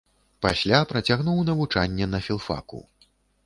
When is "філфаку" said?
2.29-2.85